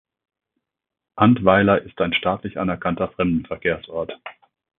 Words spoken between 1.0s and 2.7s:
Antweiler ist ein staatlich